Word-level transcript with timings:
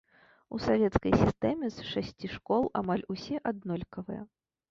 У 0.55 0.59
савецкай 0.67 1.13
сістэме 1.23 1.69
з 1.75 1.85
шасці 1.91 2.31
школ 2.37 2.63
амаль 2.81 3.05
усе 3.17 3.35
аднолькавыя. 3.51 4.21